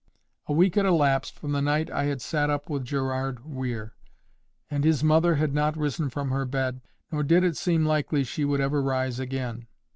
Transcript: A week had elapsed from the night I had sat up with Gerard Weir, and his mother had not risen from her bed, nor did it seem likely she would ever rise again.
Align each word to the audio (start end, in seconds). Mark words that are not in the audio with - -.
A 0.47 0.53
week 0.53 0.73
had 0.73 0.85
elapsed 0.87 1.37
from 1.37 1.51
the 1.51 1.61
night 1.61 1.91
I 1.91 2.05
had 2.05 2.23
sat 2.23 2.49
up 2.49 2.71
with 2.71 2.83
Gerard 2.85 3.45
Weir, 3.45 3.93
and 4.67 4.83
his 4.83 5.03
mother 5.03 5.35
had 5.35 5.53
not 5.53 5.77
risen 5.77 6.09
from 6.09 6.31
her 6.31 6.43
bed, 6.45 6.81
nor 7.11 7.21
did 7.21 7.43
it 7.43 7.55
seem 7.55 7.85
likely 7.85 8.23
she 8.23 8.43
would 8.43 8.61
ever 8.61 8.81
rise 8.81 9.19
again. 9.19 9.67